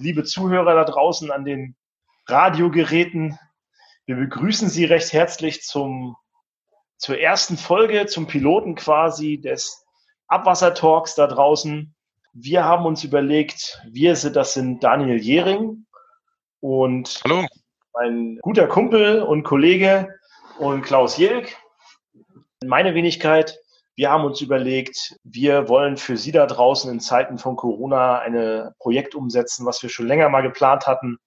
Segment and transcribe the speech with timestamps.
[0.00, 1.76] liebe Zuhörer da draußen an den
[2.26, 3.38] Radiogeräten.
[4.06, 6.16] Wir begrüßen Sie recht herzlich zum,
[6.96, 9.84] zur ersten Folge, zum Piloten quasi des
[10.26, 11.94] Abwassertalks da draußen.
[12.32, 15.86] Wir haben uns überlegt, wir sind, das sind Daniel Jering
[16.60, 17.46] und Hallo.
[17.92, 20.08] mein guter Kumpel und Kollege
[20.58, 21.56] und Klaus Jelk.
[22.64, 23.59] Meine Wenigkeit.
[24.00, 28.72] Wir haben uns überlegt, wir wollen für Sie da draußen in Zeiten von Corona ein
[28.78, 31.18] Projekt umsetzen, was wir schon länger mal geplant hatten,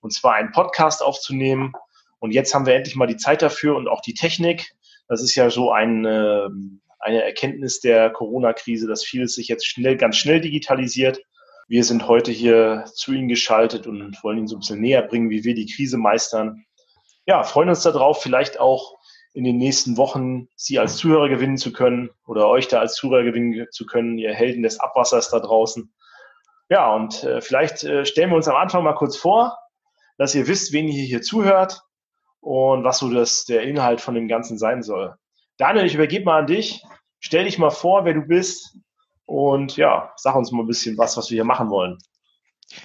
[0.00, 1.74] und zwar einen Podcast aufzunehmen.
[2.20, 4.72] Und jetzt haben wir endlich mal die Zeit dafür und auch die Technik.
[5.08, 9.98] Das ist ja so ein, ähm, eine Erkenntnis der Corona-Krise, dass vieles sich jetzt schnell,
[9.98, 11.20] ganz schnell digitalisiert.
[11.68, 15.28] Wir sind heute hier zu Ihnen geschaltet und wollen Ihnen so ein bisschen näher bringen,
[15.28, 16.64] wie wir die Krise meistern.
[17.26, 18.94] Ja, freuen uns darauf, vielleicht auch
[19.34, 23.24] in den nächsten Wochen Sie als Zuhörer gewinnen zu können oder euch da als Zuhörer
[23.24, 25.92] gewinnen zu können, ihr Helden des Abwassers da draußen.
[26.68, 29.58] Ja, und äh, vielleicht äh, stellen wir uns am Anfang mal kurz vor,
[30.18, 31.82] dass ihr wisst, wen ihr hier zuhört
[32.40, 35.14] und was so das, der Inhalt von dem Ganzen sein soll.
[35.58, 36.82] Daniel, ich übergebe mal an dich.
[37.20, 38.76] Stell dich mal vor, wer du bist
[39.26, 41.98] und ja, sag uns mal ein bisschen was, was wir hier machen wollen.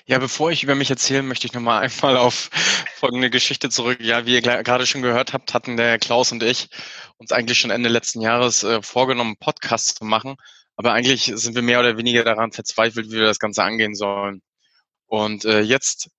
[0.06, 2.50] Ja, bevor ich über mich erzähle, möchte ich nochmal einmal auf
[2.96, 4.00] folgende Geschichte zurück.
[4.02, 6.70] Ja, wie ihr gerade schon gehört habt, hatten der Klaus und ich
[7.18, 10.38] uns eigentlich schon Ende letzten Jahres äh, vorgenommen, einen Podcast zu machen.
[10.76, 14.42] Aber eigentlich sind wir mehr oder weniger daran verzweifelt, wie wir das Ganze angehen sollen.
[15.08, 16.10] Und äh, jetzt,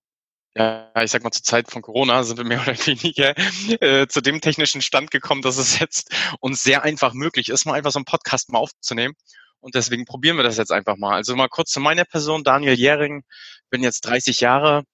[0.56, 3.34] ja, ich sag mal, zur Zeit von Corona sind wir mehr oder weniger
[3.80, 7.74] äh, zu dem technischen Stand gekommen, dass es jetzt uns sehr einfach möglich ist, mal
[7.74, 9.14] einfach so einen Podcast mal aufzunehmen.
[9.61, 11.14] Und deswegen probieren wir das jetzt einfach mal.
[11.14, 13.25] Also mal kurz zu meiner Person, Daniel Jähring,
[13.70, 14.84] bin jetzt 30 Jahre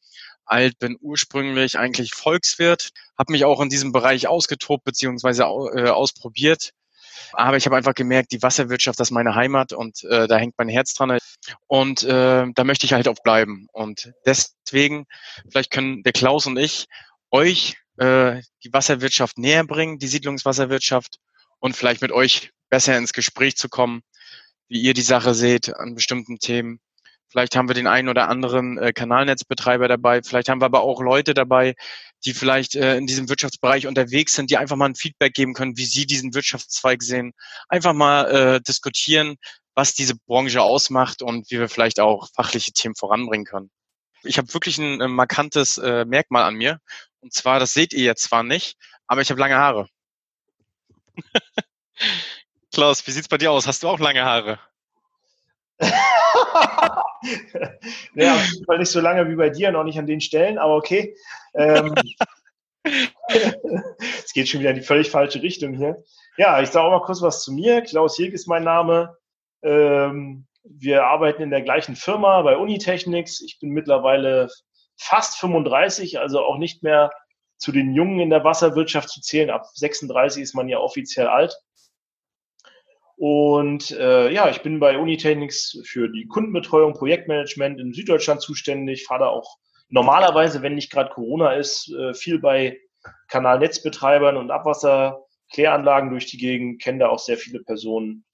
[0.47, 6.73] alt, bin ursprünglich eigentlich Volkswirt, habe mich auch in diesem Bereich ausgetobt beziehungsweise äh, ausprobiert.
[7.33, 10.55] Aber ich habe einfach gemerkt, die Wasserwirtschaft, das ist meine Heimat und äh, da hängt
[10.59, 11.19] mein Herz dran.
[11.67, 13.67] Und äh, da möchte ich halt auch bleiben.
[13.73, 15.07] Und deswegen,
[15.51, 16.86] vielleicht können der Klaus und ich
[17.31, 21.19] euch äh, die Wasserwirtschaft näher bringen, die Siedlungswasserwirtschaft
[21.58, 24.02] und vielleicht mit euch besser ins Gespräch zu kommen,
[24.69, 26.80] wie ihr die Sache seht an bestimmten Themen.
[27.29, 30.23] Vielleicht haben wir den einen oder anderen äh, Kanalnetzbetreiber dabei.
[30.23, 31.75] Vielleicht haben wir aber auch Leute dabei,
[32.25, 35.77] die vielleicht äh, in diesem Wirtschaftsbereich unterwegs sind, die einfach mal ein Feedback geben können,
[35.77, 37.33] wie sie diesen Wirtschaftszweig sehen.
[37.69, 39.36] Einfach mal äh, diskutieren,
[39.75, 43.70] was diese Branche ausmacht und wie wir vielleicht auch fachliche Themen voranbringen können.
[44.23, 46.79] Ich habe wirklich ein äh, markantes äh, Merkmal an mir.
[47.20, 48.77] Und zwar, das seht ihr jetzt zwar nicht,
[49.07, 49.89] aber ich habe lange Haare.
[52.74, 53.68] Klaus, wie sieht's bei dir aus?
[53.68, 54.58] Hast du auch lange Haare?
[58.14, 60.58] naja, auf jeden Fall nicht so lange wie bei dir, noch nicht an den Stellen,
[60.58, 61.17] aber okay.
[61.55, 61.95] Ähm,
[62.84, 66.02] es geht schon wieder in die völlig falsche Richtung hier.
[66.36, 67.80] Ja, ich sage auch mal kurz was zu mir.
[67.83, 69.17] Klaus Hilg ist mein Name.
[69.63, 73.40] Ähm, wir arbeiten in der gleichen Firma bei Unitechnics.
[73.40, 74.48] Ich bin mittlerweile
[74.96, 77.13] fast 35, also auch nicht mehr
[77.57, 79.51] zu den Jungen in der Wasserwirtschaft zu zählen.
[79.51, 81.57] Ab 36 ist man ja offiziell alt.
[83.27, 89.20] Und äh, ja, ich bin bei Unitechnics für die Kundenbetreuung, Projektmanagement in Süddeutschland zuständig, fahre
[89.20, 89.57] da auch
[89.89, 92.79] normalerweise, wenn nicht gerade Corona ist, äh, viel bei
[93.29, 98.27] Kanalnetzbetreibern und Abwasserkläranlagen durch die Gegend, kenne da auch sehr viele Personen.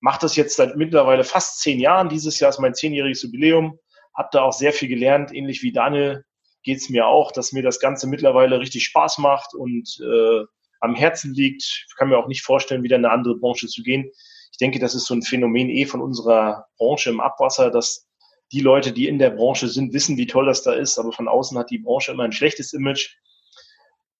[0.00, 2.10] Mache das jetzt seit mittlerweile fast zehn Jahren.
[2.10, 3.78] Dieses Jahr ist mein zehnjähriges Jubiläum.
[4.12, 6.22] Hab da auch sehr viel gelernt, ähnlich wie Daniel
[6.64, 10.44] geht's mir auch, dass mir das Ganze mittlerweile richtig Spaß macht und äh,
[10.80, 11.62] am Herzen liegt.
[11.62, 14.10] Ich kann mir auch nicht vorstellen, wieder in eine andere Branche zu gehen.
[14.54, 18.06] Ich denke, das ist so ein Phänomen eh von unserer Branche im Abwasser, dass
[18.52, 21.28] die Leute, die in der Branche sind, wissen, wie toll das da ist, aber von
[21.28, 23.16] außen hat die Branche immer ein schlechtes Image.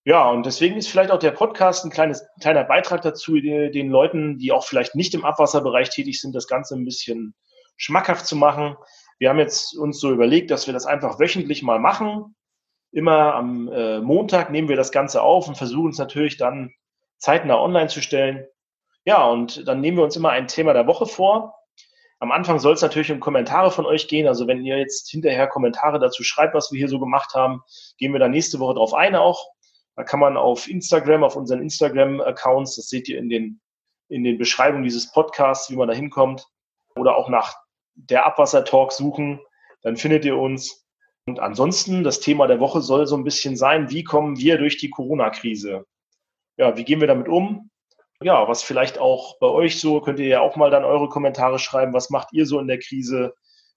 [0.04, 4.38] Ja, und deswegen ist vielleicht auch der Podcast ein kleines, kleiner Beitrag dazu, den Leuten,
[4.38, 7.34] die auch vielleicht nicht im Abwasserbereich tätig sind, das Ganze ein bisschen
[7.76, 8.76] schmackhaft zu machen.
[9.18, 12.34] Wir haben jetzt uns so überlegt, dass wir das einfach wöchentlich mal machen,
[12.94, 16.72] Immer am äh, Montag nehmen wir das Ganze auf und versuchen es natürlich dann
[17.18, 18.46] zeitnah online zu stellen.
[19.04, 21.54] Ja, und dann nehmen wir uns immer ein Thema der Woche vor.
[22.20, 24.26] Am Anfang soll es natürlich um Kommentare von euch gehen.
[24.26, 27.62] Also wenn ihr jetzt hinterher Kommentare dazu schreibt, was wir hier so gemacht haben,
[27.98, 29.46] gehen wir da nächste Woche drauf ein auch.
[29.96, 33.60] Da kann man auf Instagram, auf unseren Instagram-Accounts, das seht ihr in den,
[34.08, 36.46] in den Beschreibungen dieses Podcasts, wie man da hinkommt,
[36.96, 37.54] oder auch nach
[37.94, 39.40] der Abwasser-Talk suchen.
[39.82, 40.86] Dann findet ihr uns.
[41.26, 44.78] Und ansonsten, das Thema der Woche soll so ein bisschen sein, wie kommen wir durch
[44.78, 45.86] die Corona-Krise?
[46.56, 47.70] Ja, wie gehen wir damit um?
[48.24, 51.58] Ja, was vielleicht auch bei euch so, könnt ihr ja auch mal dann eure Kommentare
[51.58, 51.92] schreiben.
[51.92, 53.34] Was macht ihr so in der Krise?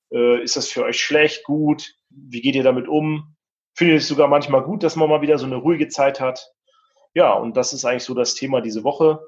[0.10, 1.92] Äh, ist das für euch schlecht, gut?
[2.10, 3.36] Wie geht ihr damit um?
[3.74, 6.54] Findet ihr es sogar manchmal gut, dass man mal wieder so eine ruhige Zeit hat?
[7.14, 9.20] Ja, und das ist eigentlich so das Thema diese Woche.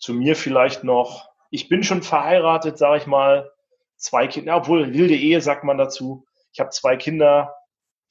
[0.00, 1.28] Zu mir vielleicht noch.
[1.52, 3.52] Ich bin schon verheiratet, sage ich mal.
[3.94, 6.26] Zwei Kinder, obwohl wilde Ehe sagt man dazu.
[6.52, 7.54] Ich habe zwei Kinder,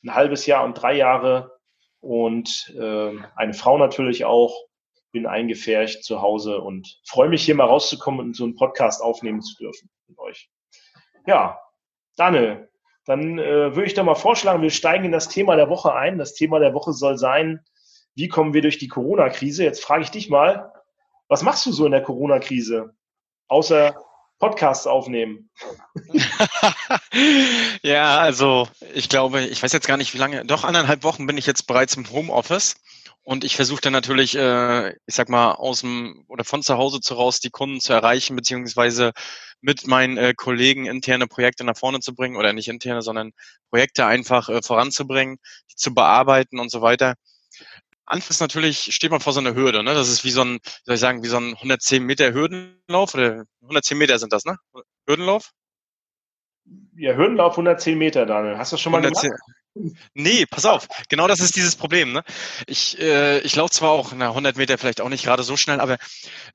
[0.02, 1.60] ein halbes Jahr und drei Jahre
[2.00, 4.67] und äh, eine Frau natürlich auch.
[5.18, 9.42] Bin eingefärcht zu Hause und freue mich hier mal rauszukommen und so einen Podcast aufnehmen
[9.42, 10.48] zu dürfen mit euch.
[11.26, 11.60] Ja,
[12.18, 12.70] Daniel,
[13.06, 16.20] dann äh, würde ich doch mal vorschlagen, wir steigen in das Thema der Woche ein.
[16.20, 17.66] Das Thema der Woche soll sein,
[18.14, 19.64] wie kommen wir durch die Corona-Krise?
[19.64, 20.72] Jetzt frage ich dich mal,
[21.28, 22.94] was machst du so in der Corona-Krise?
[23.48, 23.96] Außer
[24.38, 25.50] Podcasts aufnehmen.
[27.82, 31.38] ja, also ich glaube, ich weiß jetzt gar nicht, wie lange, doch anderthalb Wochen bin
[31.38, 32.76] ich jetzt bereits im Homeoffice.
[33.28, 37.02] Und ich versuche dann natürlich, äh, ich sag mal, aus dem oder von zu Hause
[37.02, 39.12] zu raus die Kunden zu erreichen, beziehungsweise
[39.60, 43.34] mit meinen äh, Kollegen interne Projekte nach vorne zu bringen oder nicht interne, sondern
[43.70, 45.40] Projekte einfach äh, voranzubringen,
[45.70, 47.16] die zu bearbeiten und so weiter.
[48.06, 49.94] Anfangs natürlich steht man vor so einer Hürde, ne?
[49.94, 53.44] Das ist wie so ein, soll ich sagen, wie so ein 110 Meter Hürdenlauf oder
[53.64, 54.56] 110 Meter sind das, ne?
[55.06, 55.52] Hürdenlauf?
[56.96, 58.58] Ja, Hürdenlauf 110 Meter, Daniel.
[58.58, 59.32] Hast du das schon mal 110.
[59.32, 59.57] gemacht?
[60.14, 60.88] Nee, pass auf.
[61.10, 62.14] Genau das ist dieses Problem.
[62.14, 62.24] Ne?
[62.68, 65.80] Ich, äh, ich laufe zwar auch na, 100 Meter vielleicht auch nicht gerade so schnell,
[65.80, 65.98] aber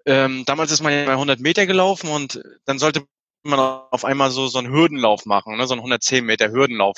[0.06, 3.04] ähm, damals ist man ja 100 Meter gelaufen und dann sollte
[3.42, 5.66] man auf einmal so, so einen Hürdenlauf machen, ne?
[5.66, 6.96] so einen 110 Meter Hürdenlauf.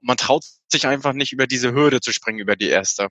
[0.00, 3.08] Und man traut sich einfach nicht über diese Hürde zu springen, über die erste.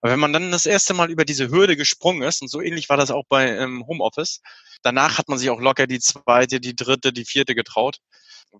[0.00, 2.88] Aber wenn man dann das erste Mal über diese Hürde gesprungen ist, und so ähnlich
[2.88, 4.40] war das auch bei ähm, Homeoffice,
[4.82, 7.98] danach hat man sich auch locker die zweite, die dritte, die vierte getraut,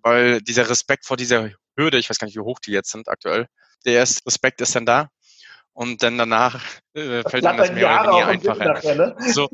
[0.03, 1.51] weil dieser Respekt vor dieser
[1.81, 3.47] Hürde, ich weiß gar nicht, wie hoch die jetzt sind aktuell,
[3.85, 5.09] der erste Respekt ist dann da.
[5.73, 6.63] Und dann danach
[6.95, 8.65] äh, fällt einem das mehr oder weniger einfacher.
[8.65, 9.17] Nachher, ne?
[9.33, 9.49] So.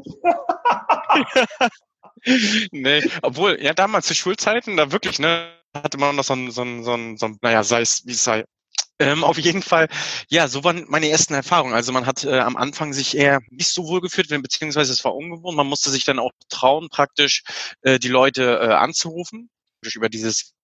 [2.73, 6.62] nee, obwohl, ja, damals zu Schulzeiten, da wirklich, ne, hatte man noch so ein, so
[6.62, 8.44] ein, so ein, so ein naja, sei es, wie es sei,
[8.99, 9.88] ähm, auf jeden Fall,
[10.31, 11.75] ja, so waren meine ersten Erfahrungen.
[11.75, 15.14] Also man hat äh, am Anfang sich eher nicht so wohl gefühlt, beziehungsweise es war
[15.14, 15.56] ungewohnt.
[15.56, 17.43] Man musste sich dann auch trauen, praktisch
[17.82, 19.50] äh, die Leute äh, anzurufen,
[19.94, 20.55] über dieses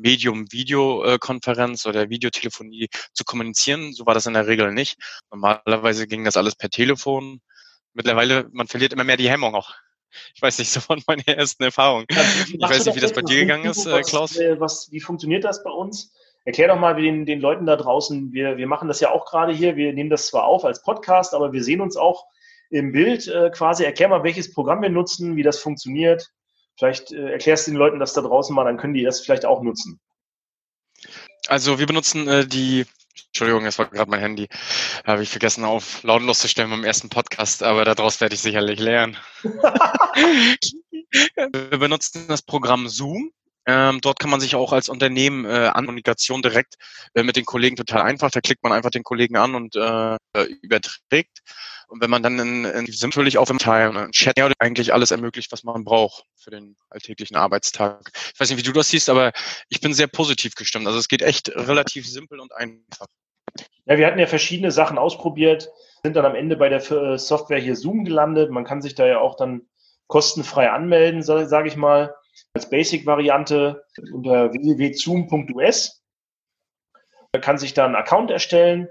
[0.00, 3.92] Medium Videokonferenz oder Videotelefonie zu kommunizieren.
[3.92, 4.98] So war das in der Regel nicht.
[5.30, 7.40] Normalerweise ging das alles per Telefon.
[7.92, 9.74] Mittlerweile, man verliert immer mehr die Hemmung auch.
[10.34, 12.06] Ich weiß nicht, so von meinen ersten Erfahrungen.
[12.14, 14.36] Also, ich weiß nicht, wie das bei dir gegangen ist, äh, Klaus.
[14.36, 16.12] Was, was, wie funktioniert das bei uns?
[16.44, 19.52] Erklär doch mal den, den Leuten da draußen, wir, wir machen das ja auch gerade
[19.52, 22.24] hier, wir nehmen das zwar auf als Podcast, aber wir sehen uns auch
[22.70, 23.84] im Bild äh, quasi.
[23.84, 26.30] Erklär mal, welches Programm wir nutzen, wie das funktioniert.
[26.80, 29.44] Vielleicht äh, erklärst du den Leuten das da draußen mal, dann können die das vielleicht
[29.44, 30.00] auch nutzen.
[31.46, 32.86] Also wir benutzen äh, die,
[33.26, 34.48] Entschuldigung, das war gerade mein Handy,
[35.06, 38.80] habe ich vergessen auf lautlos zu stellen beim ersten Podcast, aber daraus werde ich sicherlich
[38.80, 39.18] lernen.
[41.52, 43.30] wir benutzen das Programm Zoom.
[43.66, 46.76] Ähm, dort kann man sich auch als Unternehmen äh, an Kommunikation direkt
[47.12, 48.30] äh, mit den Kollegen total einfach.
[48.30, 50.16] Da klickt man einfach den Kollegen an und äh,
[50.62, 51.42] überträgt.
[51.90, 55.10] Und wenn man dann in, in natürlich auch im Teil ein Chat ja, eigentlich alles
[55.10, 58.12] ermöglicht, was man braucht für den alltäglichen Arbeitstag.
[58.32, 59.32] Ich weiß nicht, wie du das siehst, aber
[59.68, 60.86] ich bin sehr positiv gestimmt.
[60.86, 63.06] Also es geht echt relativ simpel und einfach.
[63.86, 65.68] Ja, wir hatten ja verschiedene Sachen ausprobiert,
[66.04, 68.52] sind dann am Ende bei der äh, Software hier Zoom gelandet.
[68.52, 69.62] Man kann sich da ja auch dann
[70.06, 72.14] kostenfrei anmelden, sage ich mal
[72.54, 76.04] als Basic-Variante unter www.zoom.us.
[77.32, 78.88] Man kann sich da einen Account erstellen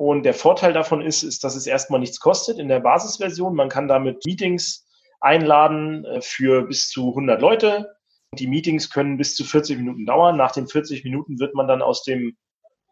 [0.00, 3.54] und der Vorteil davon ist, ist, dass es erstmal nichts kostet in der Basisversion.
[3.54, 4.88] Man kann damit Meetings
[5.20, 7.92] einladen äh, für bis zu 100 Leute.
[8.32, 10.38] Die Meetings können bis zu 40 Minuten dauern.
[10.38, 12.38] Nach den 40 Minuten wird man dann aus dem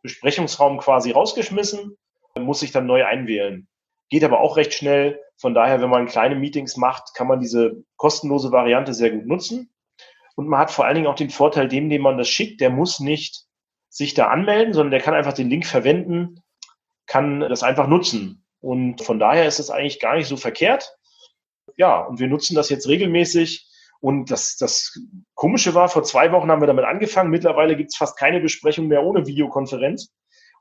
[0.02, 1.96] Besprechungsraum quasi rausgeschmissen,
[2.38, 3.68] muss sich dann neu einwählen.
[4.10, 5.18] Geht aber auch recht schnell.
[5.38, 9.72] Von daher, wenn man kleine Meetings macht, kann man diese kostenlose Variante sehr gut nutzen.
[10.36, 12.68] Und man hat vor allen Dingen auch den Vorteil, dem, dem man das schickt, der
[12.68, 13.46] muss nicht
[13.88, 16.42] sich da anmelden, sondern der kann einfach den Link verwenden,
[17.08, 18.44] kann das einfach nutzen.
[18.60, 20.96] Und von daher ist es eigentlich gar nicht so verkehrt.
[21.76, 23.66] Ja, und wir nutzen das jetzt regelmäßig.
[24.00, 24.96] Und das, das
[25.34, 27.30] Komische war, vor zwei Wochen haben wir damit angefangen.
[27.30, 30.12] Mittlerweile gibt es fast keine Besprechung mehr ohne Videokonferenz.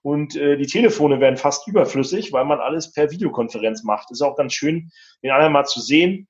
[0.01, 4.09] Und äh, die Telefone werden fast überflüssig, weil man alles per Videokonferenz macht.
[4.11, 4.89] Ist auch ganz schön,
[5.21, 6.27] den anderen mal zu sehen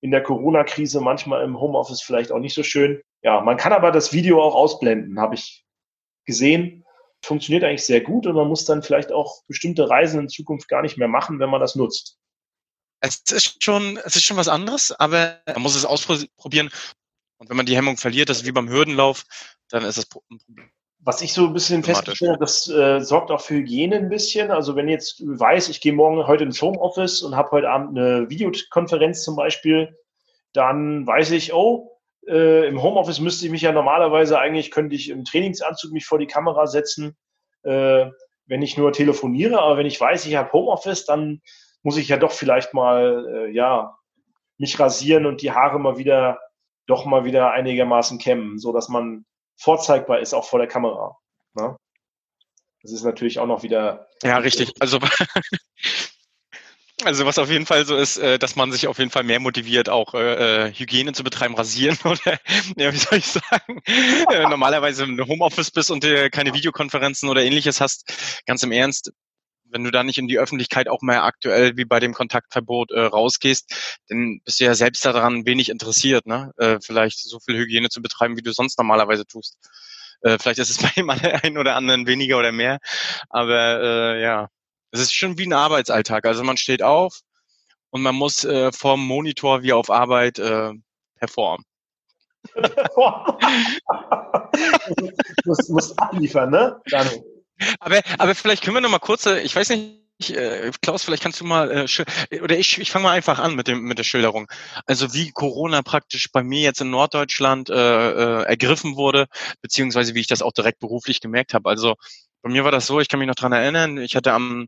[0.00, 3.00] in der Corona-Krise manchmal im Homeoffice vielleicht auch nicht so schön.
[3.22, 5.64] Ja, man kann aber das Video auch ausblenden, habe ich
[6.24, 6.84] gesehen.
[7.22, 10.82] Funktioniert eigentlich sehr gut und man muss dann vielleicht auch bestimmte Reisen in Zukunft gar
[10.82, 12.18] nicht mehr machen, wenn man das nutzt.
[13.00, 16.70] Es ist schon, es ist schon was anderes, aber man muss es ausprobieren.
[17.38, 19.24] Und wenn man die Hemmung verliert, das ist wie beim Hürdenlauf,
[19.68, 20.70] dann ist das ein Problem.
[21.00, 24.50] Was ich so ein bisschen feststelle, das äh, sorgt auch für Hygiene ein bisschen.
[24.50, 28.28] Also wenn jetzt weiß, ich gehe morgen heute ins Homeoffice und habe heute Abend eine
[28.28, 29.96] Videokonferenz zum Beispiel,
[30.52, 35.10] dann weiß ich, oh, äh, im Homeoffice müsste ich mich ja normalerweise eigentlich, könnte ich
[35.10, 37.16] im Trainingsanzug mich vor die Kamera setzen,
[37.62, 38.06] äh,
[38.46, 39.60] wenn ich nur telefoniere.
[39.60, 41.40] Aber wenn ich weiß, ich habe Homeoffice, dann
[41.82, 43.96] muss ich ja doch vielleicht mal, äh, ja,
[44.58, 46.40] mich rasieren und die Haare mal wieder,
[46.86, 49.24] doch mal wieder einigermaßen kämmen, so dass man
[49.56, 51.16] vorzeigbar ist, auch vor der Kamera.
[51.54, 51.76] Ne?
[52.82, 54.08] Das ist natürlich auch noch wieder.
[54.22, 54.72] Ja, richtig.
[54.80, 54.98] Also
[57.08, 59.40] Also was auf jeden Fall so ist, äh, dass man sich auf jeden Fall mehr
[59.40, 62.38] motiviert, auch äh, äh Hygiene zu betreiben, rasieren oder
[62.76, 63.80] ja, wie soll ich sagen,
[64.30, 69.10] äh, normalerweise im Homeoffice bist und äh, keine Videokonferenzen oder ähnliches hast, ganz im Ernst,
[69.70, 73.98] wenn du da nicht in die Öffentlichkeit auch mehr aktuell wie bei dem Kontaktverbot rausgehst,
[74.10, 76.52] dann bist du ja selbst daran wenig interessiert, ne?
[76.82, 79.58] Vielleicht so viel Hygiene zu betreiben, wie du sonst normalerweise tust.
[80.22, 82.78] Vielleicht ist es bei dem einen oder anderen weniger oder mehr,
[83.28, 84.48] aber äh, ja,
[84.90, 86.26] es ist schon wie ein Arbeitsalltag.
[86.26, 87.20] Also man steht auf
[87.90, 90.72] und man muss äh, vom Monitor wie auf Arbeit äh,
[91.16, 91.64] performen.
[95.44, 96.80] muss, muss abliefern, ne?
[96.90, 97.08] Dann.
[97.80, 99.98] Aber, aber vielleicht können wir noch mal kurze, ich weiß nicht,
[100.30, 103.68] äh, Klaus, vielleicht kannst du mal, äh, oder ich, ich fange mal einfach an mit,
[103.68, 104.50] dem, mit der Schilderung.
[104.86, 109.26] Also wie Corona praktisch bei mir jetzt in Norddeutschland äh, äh, ergriffen wurde,
[109.60, 111.68] beziehungsweise wie ich das auch direkt beruflich gemerkt habe.
[111.68, 111.96] Also
[112.42, 114.66] bei mir war das so, ich kann mich noch dran erinnern, ich hatte am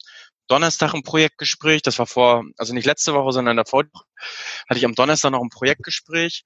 [0.48, 3.84] Donnerstag ein Projektgespräch, das war vor, also nicht letzte Woche, sondern davor,
[4.68, 6.44] hatte ich am Donnerstag noch ein Projektgespräch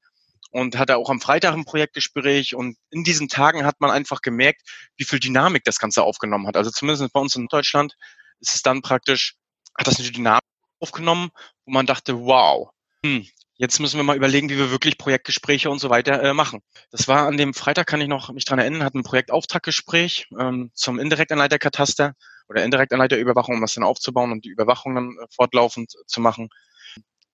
[0.51, 4.63] und hatte auch am Freitag ein Projektgespräch und in diesen Tagen hat man einfach gemerkt,
[4.97, 6.57] wie viel Dynamik das Ganze aufgenommen hat.
[6.57, 7.95] Also zumindest bei uns in Deutschland
[8.41, 9.37] ist es dann praktisch,
[9.77, 10.45] hat das eine Dynamik
[10.81, 11.31] aufgenommen,
[11.65, 12.71] wo man dachte, wow,
[13.05, 16.61] hm, jetzt müssen wir mal überlegen, wie wir wirklich Projektgespräche und so weiter äh, machen.
[16.91, 20.71] Das war an dem Freitag, kann ich noch mich dran erinnern, hat ein Projektauftaktgespräch ähm,
[20.75, 22.15] zum Indirektanleiterkataster
[22.49, 26.49] oder Indirektanleiterüberwachung, um das dann aufzubauen und die Überwachung dann äh, fortlaufend zu machen.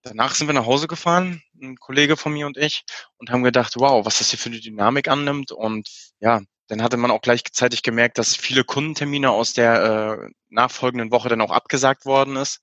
[0.03, 2.85] Danach sind wir nach Hause gefahren, ein Kollege von mir und ich,
[3.19, 5.53] und haben gedacht, wow, was das hier für eine Dynamik annimmt.
[5.53, 11.11] Und ja, dann hatte man auch gleichzeitig gemerkt, dass viele Kundentermine aus der äh, nachfolgenden
[11.11, 12.61] Woche dann auch abgesagt worden ist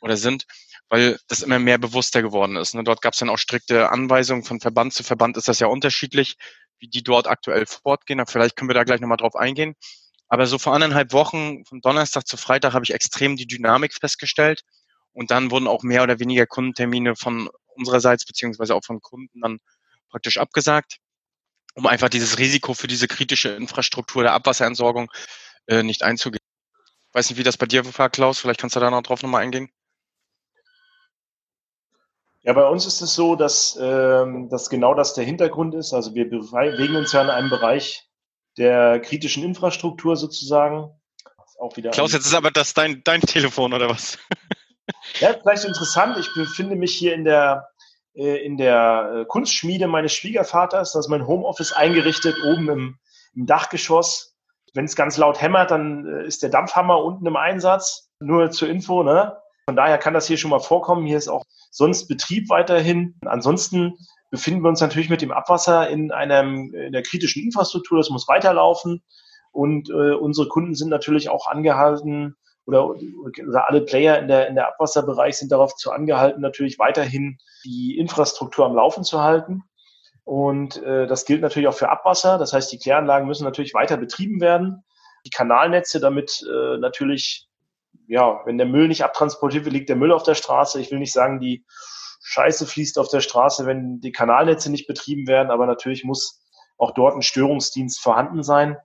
[0.00, 0.44] oder sind
[0.94, 2.76] weil das immer mehr bewusster geworden ist.
[2.76, 2.84] Ne?
[2.84, 6.36] Dort gab es dann auch strikte Anweisungen von Verband zu Verband, ist das ja unterschiedlich,
[6.78, 8.20] wie die dort aktuell fortgehen.
[8.20, 9.74] Aber vielleicht können wir da gleich nochmal drauf eingehen.
[10.28, 14.60] Aber so vor anderthalb Wochen, von Donnerstag zu Freitag, habe ich extrem die Dynamik festgestellt.
[15.12, 19.58] Und dann wurden auch mehr oder weniger Kundentermine von unsererseits beziehungsweise auch von Kunden dann
[20.10, 20.98] praktisch abgesagt,
[21.74, 25.10] um einfach dieses Risiko für diese kritische Infrastruktur der Abwasserentsorgung
[25.66, 26.38] äh, nicht einzugehen.
[27.08, 28.38] Ich weiß nicht, wie das bei dir war, Klaus.
[28.38, 29.70] Vielleicht kannst du da noch drauf nochmal eingehen.
[32.44, 35.94] Ja, bei uns ist es so, dass, ähm, dass genau das der Hintergrund ist.
[35.94, 38.06] Also wir bewegen uns ja in einem Bereich
[38.58, 40.90] der kritischen Infrastruktur sozusagen.
[41.58, 44.18] Auch wieder Klaus, jetzt ist aber das dein, dein Telefon oder was?
[45.20, 46.18] ja, vielleicht interessant.
[46.18, 47.70] Ich befinde mich hier in der,
[48.14, 50.92] äh, in der äh, Kunstschmiede meines Schwiegervaters.
[50.92, 52.98] Das ist mein Homeoffice eingerichtet, oben im,
[53.34, 54.36] im Dachgeschoss.
[54.74, 58.10] Wenn es ganz laut hämmert, dann äh, ist der Dampfhammer unten im Einsatz.
[58.20, 59.38] Nur zur Info, ne?
[59.66, 61.06] Von daher kann das hier schon mal vorkommen.
[61.06, 63.14] Hier ist auch sonst Betrieb weiterhin.
[63.24, 63.94] Ansonsten
[64.30, 67.98] befinden wir uns natürlich mit dem Abwasser in einem in der kritischen Infrastruktur.
[67.98, 69.02] Das muss weiterlaufen.
[69.52, 74.54] Und äh, unsere Kunden sind natürlich auch angehalten, oder, oder alle Player in der, in
[74.54, 79.62] der Abwasserbereich sind darauf zu angehalten, natürlich weiterhin die Infrastruktur am Laufen zu halten.
[80.24, 82.38] Und äh, das gilt natürlich auch für Abwasser.
[82.38, 84.82] Das heißt, die Kläranlagen müssen natürlich weiter betrieben werden.
[85.26, 87.46] Die Kanalnetze, damit äh, natürlich
[88.06, 90.80] ja, wenn der Müll nicht abtransportiert wird, liegt der Müll auf der Straße.
[90.80, 91.64] Ich will nicht sagen, die
[92.22, 96.42] Scheiße fließt auf der Straße, wenn die Kanalnetze nicht betrieben werden, aber natürlich muss
[96.78, 98.76] auch dort ein Störungsdienst vorhanden sein.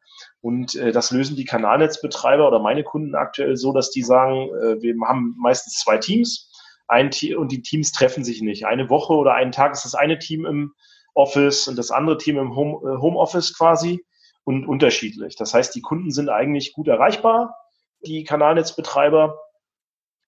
[0.41, 4.81] Und äh, das lösen die Kanalnetzbetreiber oder meine Kunden aktuell so, dass die sagen, äh,
[4.81, 6.51] wir haben meistens zwei Teams
[6.87, 8.65] ein Team, und die Teams treffen sich nicht.
[8.65, 10.73] Eine Woche oder einen Tag ist das eine Team im
[11.13, 14.03] Office und das andere Team im Home, äh, Homeoffice quasi
[14.43, 15.35] und unterschiedlich.
[15.35, 17.55] Das heißt, die Kunden sind eigentlich gut erreichbar
[18.01, 19.39] die Kanalnetzbetreiber,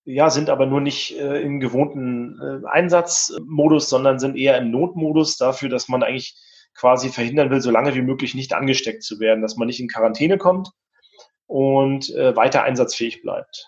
[0.03, 5.37] ja, sind aber nur nicht äh, im gewohnten äh, Einsatzmodus, sondern sind eher im Notmodus
[5.37, 6.35] dafür, dass man eigentlich
[6.73, 9.87] quasi verhindern will, so lange wie möglich nicht angesteckt zu werden, dass man nicht in
[9.87, 10.69] Quarantäne kommt
[11.45, 13.67] und äh, weiter einsatzfähig bleibt.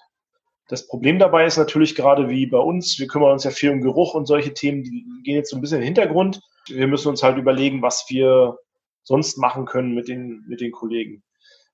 [0.69, 3.81] Das Problem dabei ist natürlich gerade wie bei uns, wir kümmern uns ja viel um
[3.81, 6.39] Geruch und solche Themen, die gehen jetzt so ein bisschen in den Hintergrund.
[6.67, 8.57] Wir müssen uns halt überlegen, was wir
[9.03, 11.23] sonst machen können mit den, mit den Kollegen.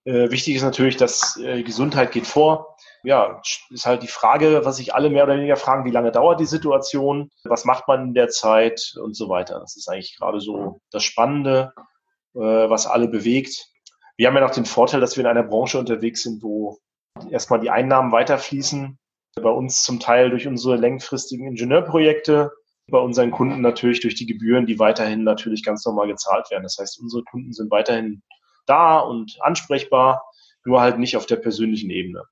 [0.05, 2.77] Äh, wichtig ist natürlich, dass äh, Gesundheit geht vor.
[3.03, 6.39] Ja, ist halt die Frage, was sich alle mehr oder weniger fragen, wie lange dauert
[6.39, 9.59] die Situation, was macht man in der Zeit und so weiter.
[9.59, 11.73] Das ist eigentlich gerade so das Spannende,
[12.35, 13.69] äh, was alle bewegt.
[14.17, 16.77] Wir haben ja noch den Vorteil, dass wir in einer Branche unterwegs sind, wo
[17.29, 18.97] erstmal die Einnahmen weiterfließen.
[19.35, 22.51] Bei uns zum Teil durch unsere längfristigen Ingenieurprojekte,
[22.87, 26.63] bei unseren Kunden natürlich durch die Gebühren, die weiterhin natürlich ganz normal gezahlt werden.
[26.63, 28.23] Das heißt, unsere Kunden sind weiterhin
[28.69, 30.23] da und ansprechbar,
[30.65, 32.23] nur halt nicht auf der persönlichen Ebene.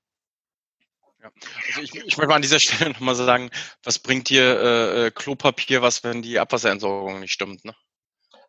[1.22, 1.30] Ja.
[1.66, 3.50] Also ich, ich möchte mal an dieser Stelle nochmal sagen,
[3.82, 7.64] was bringt dir äh, äh, Klopapier, was, wenn die Abwasserentsorgung nicht stimmt?
[7.64, 7.74] Ne?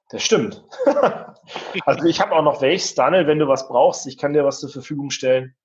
[0.09, 0.63] Das stimmt.
[1.85, 2.95] also ich habe auch noch welches.
[2.95, 5.55] Daniel, wenn du was brauchst, ich kann dir was zur Verfügung stellen.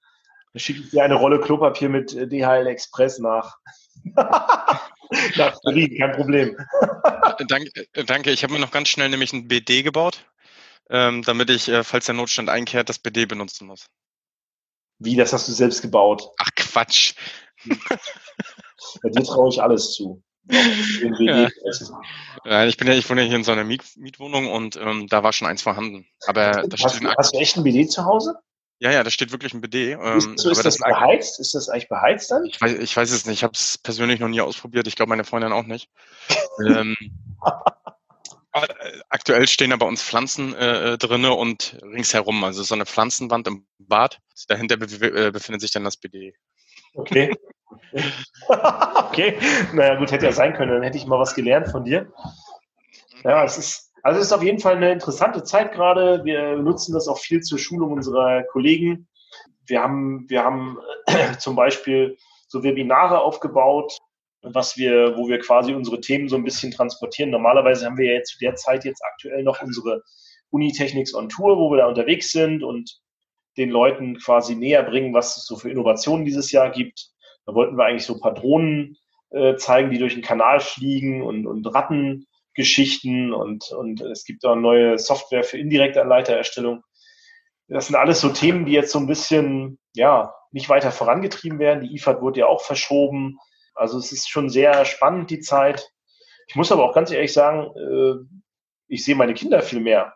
[0.53, 3.57] Dann schicke ich dir eine Rolle Klopapier mit äh, DHL Express nach.
[5.37, 6.57] nach Berlin, kein Problem.
[7.49, 7.71] danke,
[8.07, 8.31] danke.
[8.31, 10.27] Ich habe mir noch ganz schnell nämlich ein BD gebaut,
[10.91, 13.87] ähm, damit ich, äh, falls der Notstand einkehrt, das BD benutzen muss.
[14.99, 16.31] Wie, das hast du selbst gebaut?
[16.39, 17.15] Ach Quatsch.
[19.03, 20.23] Bei dir traue ich alles zu.
[20.47, 21.49] Ja.
[22.45, 22.67] ja.
[22.67, 25.23] ich bin ja, ich wohne ja hier in so einer Miet Mietwohnung und ähm, da
[25.23, 26.07] war schon eins vorhanden.
[26.27, 28.39] Aber da hast, du, hast du echt ein BD zu Hause?
[28.79, 29.93] Ja, ja, da steht wirklich ein BD.
[29.93, 31.41] Ähm, ist, so, ist das, das beheizt?
[31.41, 32.45] Ist das eigentlich beheizt dann?
[32.45, 33.39] Ich weiß, ich weiß es nicht.
[33.39, 34.87] Ich habe es persönlich noch nie ausprobiert.
[34.87, 35.89] Ich glaube, meine Freundin auch nicht.
[36.67, 36.97] ähm,
[39.09, 43.49] aktuell stehen da bei uns Pflanzen äh, äh drinne und ringsherum, also so eine Pflanzenwand
[43.49, 44.21] im Bad.
[44.49, 46.35] Dahinter be äh, befindet sich dann das BD.
[46.95, 47.35] Okay.
[48.49, 49.39] okay.
[49.73, 50.73] Naja, gut, hätte ja sein können.
[50.73, 52.13] Dann hätte ich mal was gelernt von dir.
[53.25, 56.25] Ja, es ist, also es ist auf jeden Fall eine interessante Zeit gerade.
[56.25, 59.09] Wir nutzen das auch viel zur Schulung unserer Kollegen.
[59.67, 63.99] Wir haben, wir haben äh, zum Beispiel so Webinare aufgebaut,
[64.45, 67.31] was wir, wo wir quasi unsere Themen so ein bisschen transportieren.
[67.31, 70.03] Normalerweise haben wir ja jetzt zu der Zeit jetzt aktuell noch unsere
[70.51, 73.01] Unitechnics on Tour, wo wir da unterwegs sind und
[73.57, 77.09] den Leuten quasi näher bringen, was es so für Innovationen dieses Jahr gibt.
[77.47, 78.97] Da wollten wir eigentlich so ein paar Drohnen
[79.31, 84.45] äh, zeigen, die durch den Kanal fliegen und, und Ratten Geschichten und, und es gibt
[84.45, 86.83] auch neue Software für indirekte Anleitererstellung.
[87.69, 91.83] Das sind alles so Themen, die jetzt so ein bisschen, ja, nicht weiter vorangetrieben werden.
[91.83, 93.39] Die IFAD wurde ja auch verschoben.
[93.75, 95.91] Also es ist schon sehr spannend, die Zeit.
[96.47, 98.45] Ich muss aber auch ganz ehrlich sagen, äh,
[98.89, 100.15] ich sehe meine Kinder viel mehr.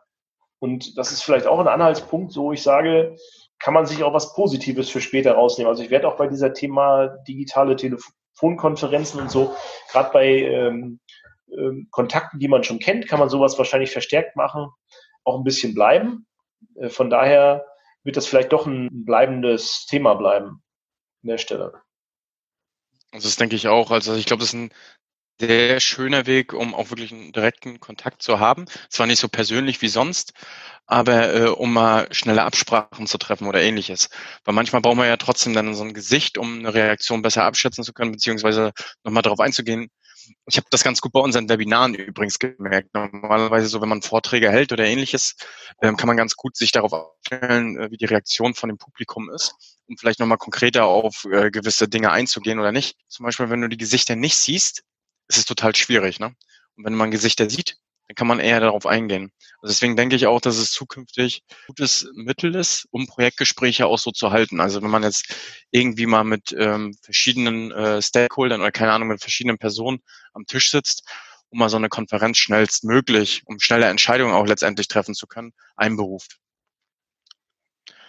[0.60, 3.16] Und das ist vielleicht auch ein Anhaltspunkt, so ich sage,
[3.58, 5.70] kann man sich auch was Positives für später rausnehmen.
[5.70, 9.54] Also ich werde auch bei dieser Thema digitale Telefonkonferenzen und so,
[9.90, 11.00] gerade bei ähm,
[11.50, 14.68] ähm, Kontakten, die man schon kennt, kann man sowas wahrscheinlich verstärkt machen,
[15.24, 16.26] auch ein bisschen bleiben.
[16.76, 17.64] Äh, von daher
[18.04, 20.62] wird das vielleicht doch ein bleibendes Thema bleiben
[21.22, 21.82] an der Stelle.
[23.12, 23.90] Also das denke ich auch.
[23.90, 24.70] Also ich glaube, das ist ein
[25.40, 28.66] sehr schöner Weg, um auch wirklich einen direkten Kontakt zu haben.
[28.90, 30.32] Zwar nicht so persönlich wie sonst,
[30.86, 34.10] aber äh, um mal schnelle Absprachen zu treffen oder ähnliches.
[34.44, 37.84] Weil manchmal braucht man ja trotzdem dann so ein Gesicht, um eine Reaktion besser abschätzen
[37.84, 38.72] zu können, beziehungsweise
[39.04, 39.90] nochmal darauf einzugehen,
[40.46, 42.94] ich habe das ganz gut bei unseren Webinaren übrigens gemerkt.
[42.94, 45.36] Normalerweise so, wenn man Vorträge hält oder ähnliches,
[45.82, 49.30] ähm, kann man ganz gut sich darauf aufstellen, äh, wie die Reaktion von dem Publikum
[49.30, 49.54] ist,
[49.86, 52.96] um vielleicht nochmal konkreter auf äh, gewisse Dinge einzugehen oder nicht.
[53.08, 54.82] Zum Beispiel, wenn du die Gesichter nicht siehst,
[55.28, 56.20] ist es total schwierig.
[56.20, 56.34] Ne?
[56.76, 57.76] Und wenn man Gesichter sieht,
[58.08, 59.32] dann kann man eher darauf eingehen.
[59.60, 63.98] Also deswegen denke ich auch, dass es zukünftig ein gutes Mittel ist, um Projektgespräche auch
[63.98, 64.60] so zu halten.
[64.60, 65.34] Also wenn man jetzt
[65.70, 70.00] irgendwie mal mit ähm, verschiedenen äh, Stakeholdern oder keine Ahnung, mit verschiedenen Personen
[70.32, 71.06] am Tisch sitzt,
[71.50, 76.38] um mal so eine Konferenz schnellstmöglich, um schnelle Entscheidungen auch letztendlich treffen zu können, einberuft.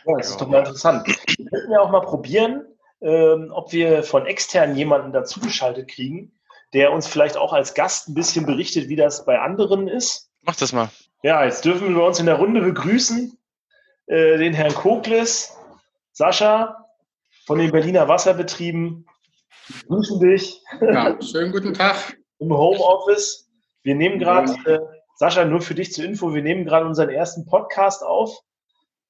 [0.06, 1.08] Ja, das ist doch mal interessant.
[1.08, 2.66] Wir könnten ja auch mal probieren,
[3.02, 6.39] ähm, ob wir von extern jemanden dazugeschaltet kriegen,
[6.74, 10.30] der uns vielleicht auch als Gast ein bisschen berichtet, wie das bei anderen ist.
[10.42, 10.90] Mach das mal.
[11.24, 13.38] Ja, jetzt dürfen wir uns in der Runde begrüßen.
[14.08, 15.56] Äh, den Herrn Kokles,
[16.14, 16.86] Sascha
[17.46, 19.06] von den Berliner Wasserbetrieben.
[19.68, 20.62] Wir grüßen dich.
[20.82, 22.18] Ja, schönen guten Tag.
[22.40, 23.50] Im Homeoffice.
[23.84, 24.80] Wir nehmen gerade, äh,
[25.16, 28.40] Sascha, nur für dich zur Info, wir nehmen gerade unseren ersten Podcast auf.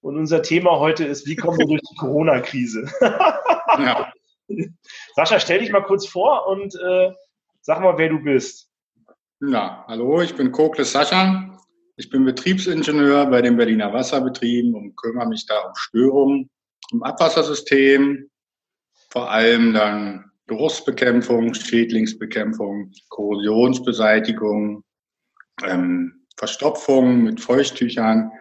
[0.01, 2.89] Und unser Thema heute ist, wie kommen wir durch die Corona-Krise?
[3.01, 4.11] ja.
[5.15, 7.11] Sascha, stell dich mal kurz vor und äh,
[7.61, 8.69] Sag mal, wer du bist.
[9.41, 11.57] Ja, hallo, ich bin Kokles Sascha.
[11.97, 16.49] Ich bin Betriebsingenieur bei den Berliner Wasserbetrieben und kümmere mich da um Störungen
[16.93, 18.29] im Abwassersystem,
[19.09, 24.83] vor allem dann Geruchsbekämpfung, Schädlingsbekämpfung, Korrosionsbeseitigung,
[25.65, 28.31] ähm, Verstopfung mit Feuchttüchern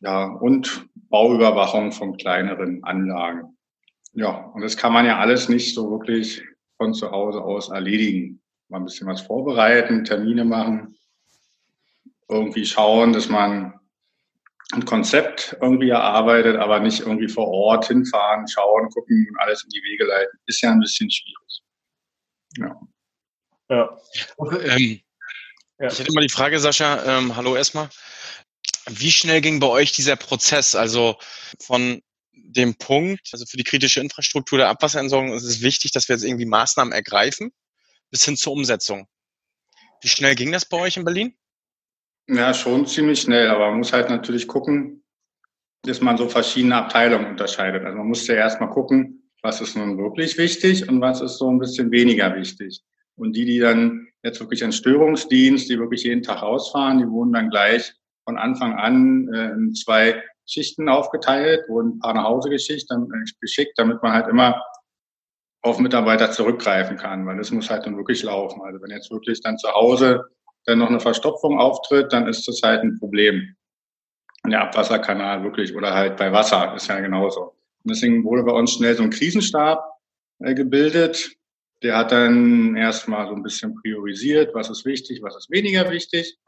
[0.00, 3.56] ja, und Bauüberwachung von kleineren Anlagen.
[4.14, 6.42] Ja, und das kann man ja alles nicht so wirklich
[6.82, 8.42] von zu Hause aus erledigen.
[8.68, 10.96] Mal ein bisschen was vorbereiten, Termine machen,
[12.28, 13.78] irgendwie schauen, dass man
[14.72, 19.70] ein Konzept irgendwie erarbeitet, aber nicht irgendwie vor Ort hinfahren, schauen, gucken und alles in
[19.70, 20.38] die Wege leiten.
[20.46, 21.62] Ist ja ein bisschen schwierig.
[22.58, 22.80] Ja.
[23.68, 23.98] ja.
[24.38, 25.00] Ähm,
[25.78, 25.88] ja.
[25.88, 27.90] Ich hätte immer die Frage, Sascha, ähm, hallo erstmal.
[28.88, 30.74] Wie schnell ging bei euch dieser Prozess?
[30.74, 31.16] Also
[31.60, 36.16] von dem Punkt, also für die kritische Infrastruktur der Abwasserentsorgung ist es wichtig, dass wir
[36.16, 37.52] jetzt irgendwie Maßnahmen ergreifen,
[38.10, 39.06] bis hin zur Umsetzung.
[40.00, 41.34] Wie schnell ging das bei euch in Berlin?
[42.28, 45.04] Ja, schon ziemlich schnell, aber man muss halt natürlich gucken,
[45.82, 47.84] dass man so verschiedene Abteilungen unterscheidet.
[47.84, 51.50] Also man muss ja erstmal gucken, was ist nun wirklich wichtig und was ist so
[51.50, 52.80] ein bisschen weniger wichtig.
[53.16, 57.32] Und die, die dann jetzt wirklich einen Störungsdienst, die wirklich jeden Tag rausfahren, die wurden
[57.32, 57.92] dann gleich
[58.24, 62.96] von Anfang an äh, in zwei Schichten aufgeteilt, wurden ein paar nach Hause geschickt, äh,
[63.40, 64.62] geschickt, damit man halt immer
[65.62, 68.60] auf Mitarbeiter zurückgreifen kann, weil es muss halt dann wirklich laufen.
[68.62, 70.24] Also wenn jetzt wirklich dann zu Hause
[70.64, 73.54] dann noch eine Verstopfung auftritt, dann ist das halt ein Problem.
[74.46, 77.54] Der Abwasserkanal wirklich oder halt bei Wasser ist ja genauso.
[77.84, 79.84] Und deswegen wurde bei uns schnell so ein Krisenstab
[80.40, 81.32] äh, gebildet.
[81.82, 86.38] Der hat dann erstmal so ein bisschen priorisiert, was ist wichtig, was ist weniger wichtig.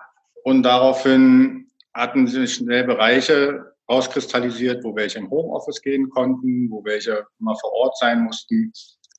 [0.45, 7.27] Und daraufhin hatten sich schnell Bereiche rauskristallisiert, wo welche im Homeoffice gehen konnten, wo welche
[7.40, 8.73] immer vor Ort sein mussten.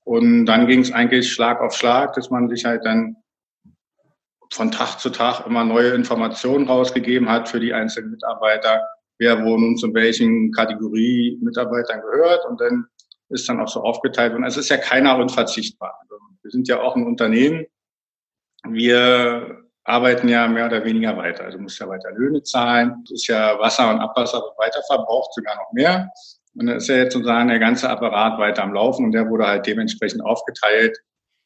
[0.03, 3.17] Und dann ging es eigentlich Schlag auf Schlag, dass man sich halt dann
[4.51, 8.83] von Tag zu Tag immer neue Informationen rausgegeben hat für die einzelnen Mitarbeiter,
[9.17, 12.45] wer wo nun zu welchen Kategorie Mitarbeitern gehört.
[12.45, 12.85] Und dann
[13.29, 14.33] ist dann auch so aufgeteilt.
[14.35, 15.97] Und es ist ja keiner unverzichtbar.
[16.01, 17.65] Also wir sind ja auch ein Unternehmen.
[18.67, 21.45] Wir arbeiten ja mehr oder weniger weiter.
[21.45, 23.03] Also muss ja weiter Löhne zahlen.
[23.05, 26.09] Es ist ja Wasser und Abwasser wird weiter verbraucht, sogar noch mehr.
[26.55, 29.45] Und dann ist ja jetzt sozusagen der ganze Apparat weiter am Laufen und der wurde
[29.45, 30.97] halt dementsprechend aufgeteilt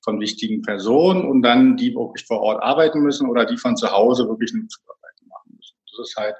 [0.03, 3.91] von wichtigen Personen und dann die wirklich vor Ort arbeiten müssen oder die von zu
[3.91, 5.75] Hause wirklich eine Zuarbeit machen müssen.
[5.91, 6.35] Das ist halt,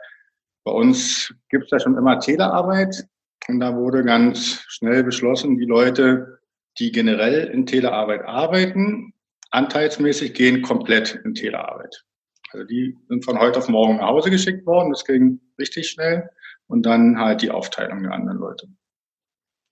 [0.64, 3.06] bei uns gibt es ja schon immer Telearbeit
[3.50, 6.40] und da wurde ganz schnell beschlossen, die Leute,
[6.78, 9.14] die generell in Telearbeit arbeiten,
[9.52, 12.06] anteilsmäßig gehen komplett in Telearbeit.
[12.52, 16.30] Also die sind von heute auf morgen nach Hause geschickt worden, das ging richtig schnell
[16.68, 18.68] und dann halt die Aufteilung der anderen Leute.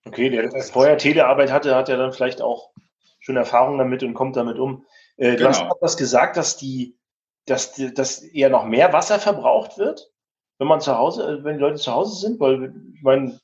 [0.06, 2.72] Okay, der vorher Telearbeit hatte, hat ja dann vielleicht auch
[3.20, 4.86] schon Erfahrung damit und kommt damit um.
[5.18, 5.50] Äh, du genau.
[5.50, 6.98] hast auch was gesagt, dass die,
[7.46, 10.12] dass, dass eher noch mehr Wasser verbraucht wird,
[10.60, 13.40] wenn man zu Hause, äh, wenn die Leute zu Hause sind, weil ich meine,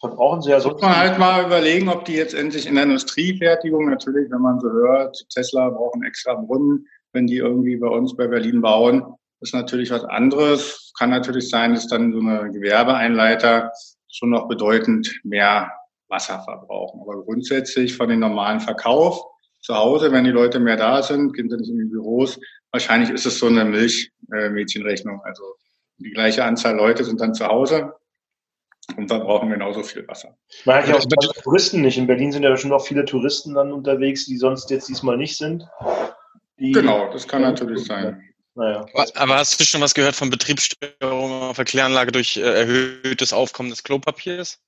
[0.00, 0.70] verbrauchen sie ja so.
[0.70, 4.60] Muss man halt mal überlegen, ob die jetzt endlich in der Industriefertigung natürlich, wenn man
[4.60, 9.04] so hört, Tesla brauchen extra Brunnen, wenn die irgendwie bei uns bei Berlin bauen,
[9.40, 10.92] ist natürlich was anderes.
[10.98, 13.72] Kann natürlich sein, dass dann so eine Gewerbeeinleiter
[14.08, 15.70] schon noch bedeutend mehr
[16.08, 17.00] Wasser verbrauchen.
[17.02, 19.22] Aber grundsätzlich von den normalen Verkauf
[19.60, 22.38] zu Hause, wenn die Leute mehr da sind, gehen sie nicht in die Büros.
[22.70, 25.20] Wahrscheinlich ist es so eine Milchmädchenrechnung.
[25.24, 25.42] Also
[25.98, 27.92] die gleiche Anzahl Leute sind dann zu Hause
[28.96, 30.36] und verbrauchen genauso viel Wasser.
[30.64, 31.98] Man hat ja auch Touristen nicht.
[31.98, 35.36] In Berlin sind ja schon noch viele Touristen dann unterwegs, die sonst jetzt diesmal nicht
[35.36, 35.66] sind.
[36.58, 38.22] genau, das kann natürlich sein.
[38.54, 38.86] Naja.
[39.16, 43.68] Aber hast du schon was gehört von Betriebsstörungen auf der Kläranlage durch äh, erhöhtes Aufkommen
[43.68, 44.58] des Klopapiers?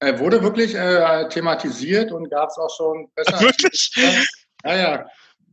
[0.00, 3.40] Er wurde wirklich äh, thematisiert und gab es auch schon besser.
[3.40, 3.92] Wirklich?
[4.64, 5.06] Ja, ja.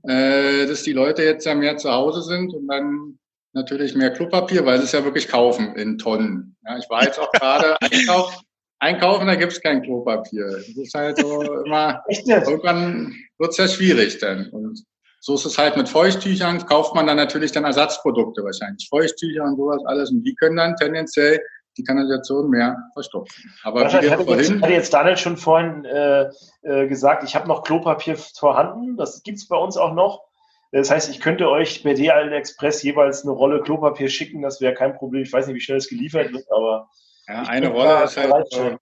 [0.07, 3.19] Äh, dass die Leute jetzt ja mehr zu Hause sind und dann
[3.53, 6.55] natürlich mehr Klopapier, weil sie es ja wirklich kaufen in Tonnen.
[6.67, 8.35] Ja, ich war jetzt auch gerade einkaufen,
[8.79, 10.45] einkaufen, da gibt es kein Klopapier.
[10.49, 14.49] Das ist halt so immer, irgendwann wird es ja schwierig dann.
[14.49, 14.83] Und
[15.21, 18.87] so ist es halt mit Feuchttüchern, kauft man dann natürlich dann Ersatzprodukte wahrscheinlich.
[18.89, 20.11] Feuchttücher und sowas alles.
[20.11, 21.39] Und die können dann tendenziell
[21.77, 23.53] die Kanalisation mehr verstopfen.
[23.63, 26.29] Aber wie hatte, vorhin, jetzt, hatte jetzt Daniel schon vorhin äh,
[26.63, 28.97] äh, gesagt, ich habe noch Klopapier vorhanden.
[28.97, 30.26] Das gibt es bei uns auch noch.
[30.71, 34.41] Das heißt, ich könnte euch per DL Express jeweils eine Rolle Klopapier schicken.
[34.41, 35.23] Das wäre kein Problem.
[35.23, 36.89] Ich weiß nicht, wie schnell es geliefert wird, aber.
[37.27, 38.47] Ja, eine Rolle ist halt.
[38.51, 38.77] So.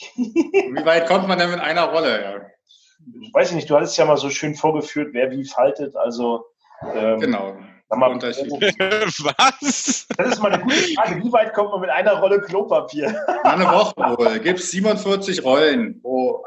[0.16, 2.22] wie weit kommt man denn mit einer Rolle?
[2.22, 2.40] Ja.
[3.22, 5.96] Ich weiß nicht, du hattest ja mal so schön vorgeführt, wer wie faltet.
[5.96, 6.44] Also.
[6.94, 7.56] Ähm, genau.
[7.90, 10.06] Mal, Was?
[10.18, 11.24] Das ist mal eine gute Frage.
[11.24, 13.18] Wie weit kommt man mit einer Rolle Klopapier?
[13.44, 14.38] Eine Woche wohl.
[14.40, 16.44] Gibt es 47 Rollen pro,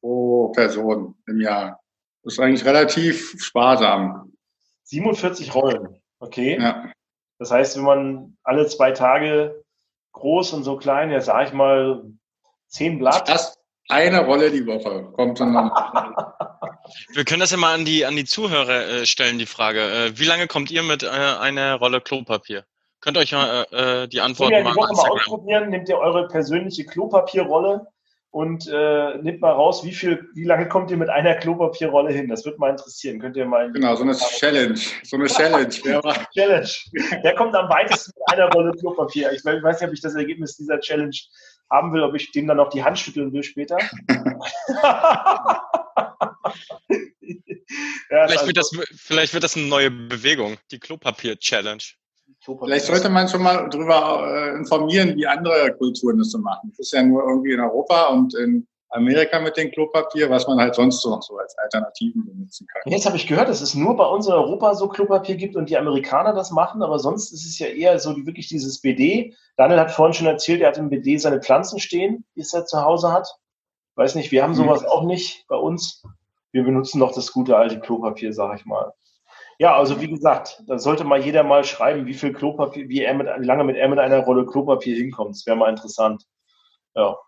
[0.00, 1.78] pro Person im Jahr.
[2.22, 4.27] Das ist eigentlich relativ sparsam.
[4.88, 6.58] 47 Rollen, okay.
[6.60, 6.90] Ja.
[7.38, 9.62] Das heißt, wenn man alle zwei Tage
[10.12, 12.04] groß und so klein, ja, sag ich mal,
[12.68, 13.28] zehn Blatt.
[13.28, 15.54] Das eine Rolle die Woche kommt dann.
[17.12, 19.80] Wir können das ja mal an die, an die Zuhörer äh, stellen, die Frage.
[19.80, 22.64] Äh, wie lange kommt ihr mit äh, einer Rolle Klopapier?
[23.00, 25.68] Könnt ihr euch mal äh, äh, die Antworten ja, die mal, mal ausprobieren.
[25.68, 27.86] Nehmt ihr eure persönliche Klopapierrolle
[28.30, 32.28] und äh, nehmt mal raus, wie viel, wie lange kommt ihr mit einer Klopapierrolle hin?
[32.28, 33.18] Das würde mal interessieren.
[33.20, 33.72] Könnt ihr mal.
[33.72, 34.78] Genau, so eine Challenge.
[35.02, 35.68] So eine Challenge.
[36.34, 36.68] Challenge.
[37.22, 39.32] Wer kommt am weitesten mit einer Rolle Klopapier?
[39.32, 41.16] Ich weiß nicht, ob ich das Ergebnis dieser Challenge
[41.70, 43.78] haben will, ob ich dem dann noch die Hand schütteln will später.
[48.10, 51.82] ja, vielleicht, wird das, vielleicht wird das eine neue Bewegung, die Klopapier-Challenge.
[52.56, 56.70] Vielleicht sollte man schon mal darüber äh, informieren, wie andere Kulturen das so machen.
[56.70, 60.58] Das ist ja nur irgendwie in Europa und in Amerika mit dem Klopapier, was man
[60.58, 62.90] halt sonst so noch so als Alternativen benutzen kann.
[62.90, 65.68] Jetzt habe ich gehört, dass es nur bei uns in Europa so Klopapier gibt und
[65.68, 69.34] die Amerikaner das machen, aber sonst ist es ja eher so wirklich dieses BD.
[69.56, 72.82] Daniel hat vorhin schon erzählt, er hat im BD seine Pflanzen stehen, die er zu
[72.82, 73.28] Hause hat.
[73.96, 74.56] Weiß nicht, wir haben mhm.
[74.56, 74.88] sowas mhm.
[74.88, 76.02] auch nicht bei uns.
[76.52, 78.94] Wir benutzen noch das gute alte Klopapier, sage ich mal.
[79.60, 83.14] Ja, also wie gesagt, da sollte mal jeder mal schreiben, wie viel Klopapier, wie, er
[83.14, 85.34] mit, wie lange mit er mit einer Rolle Klopapier hinkommt.
[85.34, 86.24] Das wäre mal interessant.
[86.94, 87.18] Ja.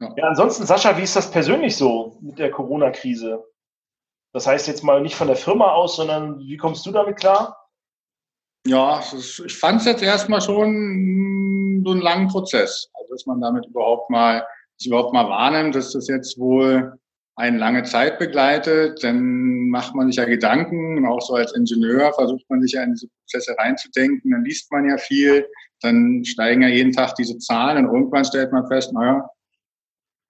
[0.00, 0.24] ja.
[0.24, 3.44] Ansonsten, Sascha, wie ist das persönlich so mit der Corona-Krise?
[4.32, 7.56] Das heißt jetzt mal nicht von der Firma aus, sondern wie kommst du damit klar?
[8.66, 13.42] Ja, ist, ich fand es jetzt erstmal schon so einen langen Prozess, also dass man
[13.42, 14.46] damit überhaupt mal,
[14.82, 16.98] überhaupt mal wahrnimmt, dass das jetzt wohl
[17.36, 22.12] eine lange Zeit begleitet, dann macht man sich ja Gedanken, und auch so als Ingenieur
[22.12, 25.46] versucht man sich ja in diese Prozesse reinzudenken, dann liest man ja viel,
[25.80, 29.28] dann steigen ja jeden Tag diese Zahlen und irgendwann stellt man fest, naja,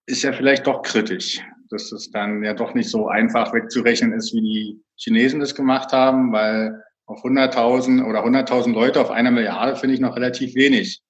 [0.07, 4.33] ist ja vielleicht doch kritisch, dass es dann ja doch nicht so einfach wegzurechnen ist,
[4.35, 9.77] wie die Chinesen das gemacht haben, weil auf 100.000 oder 100.000 Leute auf einer Milliarde
[9.77, 11.03] finde ich noch relativ wenig.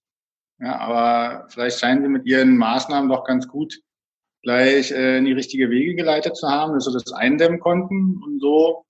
[0.59, 3.75] Ja, aber vielleicht scheinen sie mit ihren Maßnahmen doch ganz gut
[4.45, 8.21] gleich äh, in die richtige Wege geleitet zu haben, dass sie das eindämmen konnten.
[8.23, 8.85] Und so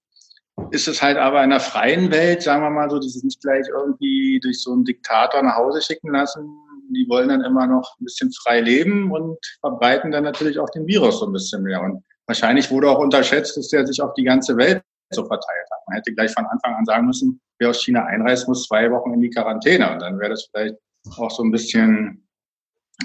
[0.70, 3.40] ist es halt aber in der freien Welt, sagen wir mal so, die sich nicht
[3.40, 6.46] gleich irgendwie durch so einen Diktator nach Hause schicken lassen.
[6.90, 10.86] Die wollen dann immer noch ein bisschen frei leben und verbreiten dann natürlich auch den
[10.86, 11.82] Virus so ein bisschen mehr.
[11.82, 15.80] Und wahrscheinlich wurde auch unterschätzt, dass der sich auf die ganze Welt so verteilt hat.
[15.86, 19.14] Man hätte gleich von Anfang an sagen müssen, wer aus China einreist, muss zwei Wochen
[19.14, 19.92] in die Quarantäne.
[19.92, 20.76] Und dann wäre das vielleicht
[21.16, 22.23] auch so ein bisschen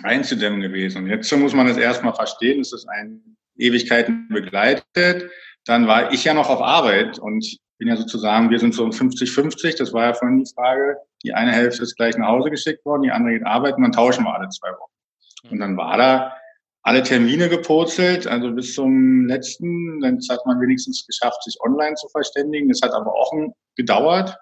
[0.03, 1.03] einzudämmen gewesen.
[1.03, 5.31] Und jetzt muss man es erstmal verstehen, dass es einen Ewigkeiten begleitet.
[5.65, 7.45] Dann war ich ja noch auf Arbeit und
[7.77, 10.97] bin ja sozusagen, wir sind so 50-50, das war ja vorhin die Frage.
[11.23, 14.25] Die eine Hälfte ist gleich nach Hause geschickt worden, die andere geht arbeiten, dann tauschen
[14.25, 15.51] wir alle zwei Wochen.
[15.51, 16.33] Und dann war da
[16.81, 19.99] alle Termine gepurzelt, also bis zum letzten.
[20.01, 22.69] Dann hat man wenigstens geschafft, sich online zu verständigen.
[22.69, 23.31] Das hat aber auch
[23.75, 24.35] gedauert,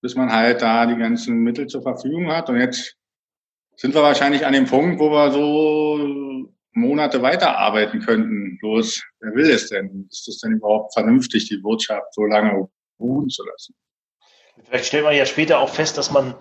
[0.00, 2.48] bis man halt da die ganzen Mittel zur Verfügung hat.
[2.48, 2.96] Und jetzt
[3.80, 8.58] sind wir wahrscheinlich an dem Punkt, wo wir so Monate weiterarbeiten könnten.
[8.58, 10.06] Bloß, wer will es denn?
[10.10, 13.74] Ist es denn überhaupt vernünftig, die Wirtschaft so lange ruhen zu lassen?
[14.66, 16.34] Vielleicht stellt man ja später auch fest, dass man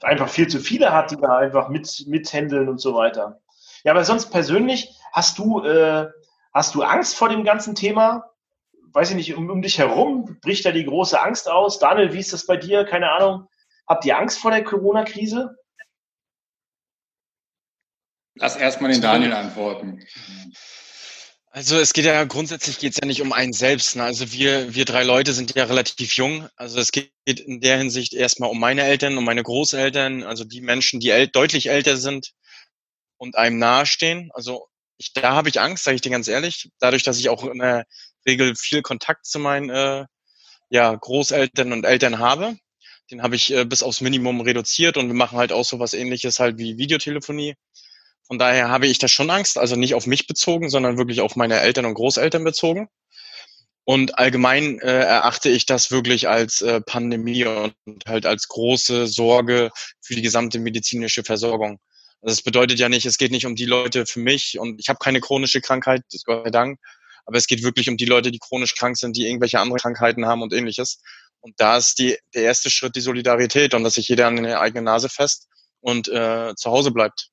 [0.00, 3.38] einfach viel zu viele hat, die da einfach mit, mithändeln und so weiter.
[3.84, 6.06] Ja, aber sonst persönlich, hast du, äh,
[6.54, 8.30] hast du Angst vor dem ganzen Thema?
[8.94, 11.78] Weiß ich nicht, um, um dich herum bricht da die große Angst aus.
[11.78, 12.86] Daniel, wie ist das bei dir?
[12.86, 13.46] Keine Ahnung.
[13.86, 15.57] Habt ihr Angst vor der Corona-Krise?
[18.40, 20.04] Lass erstmal den Daniel antworten.
[21.50, 23.96] Also es geht ja grundsätzlich geht es ja nicht um einen selbst.
[23.96, 24.04] Ne?
[24.04, 26.48] Also wir, wir drei Leute sind ja relativ jung.
[26.56, 30.60] Also es geht in der Hinsicht erstmal um meine Eltern, um meine Großeltern, also die
[30.60, 32.32] Menschen, die äl deutlich älter sind
[33.16, 34.30] und einem nahestehen.
[34.34, 36.70] Also ich, da habe ich Angst, sage ich dir ganz ehrlich.
[36.78, 37.86] Dadurch, dass ich auch in der
[38.26, 40.04] Regel viel Kontakt zu meinen äh,
[40.70, 42.56] ja, Großeltern und Eltern habe.
[43.10, 45.94] Den habe ich äh, bis aufs Minimum reduziert und wir machen halt auch so was
[45.94, 47.54] ähnliches halt wie Videotelefonie.
[48.28, 51.34] Von daher habe ich da schon Angst, also nicht auf mich bezogen, sondern wirklich auf
[51.34, 52.88] meine Eltern und Großeltern bezogen.
[53.84, 57.74] Und allgemein äh, erachte ich das wirklich als äh, Pandemie und
[58.06, 59.70] halt als große Sorge
[60.02, 61.80] für die gesamte medizinische Versorgung.
[62.20, 64.90] Also das bedeutet ja nicht, es geht nicht um die Leute für mich und ich
[64.90, 66.78] habe keine chronische Krankheit, Gott sei Dank,
[67.24, 70.26] aber es geht wirklich um die Leute, die chronisch krank sind, die irgendwelche andere Krankheiten
[70.26, 71.00] haben und ähnliches.
[71.40, 74.60] Und da ist die, der erste Schritt die Solidarität und dass sich jeder an der
[74.60, 75.46] eigenen Nase fest
[75.80, 77.30] und äh, zu Hause bleibt.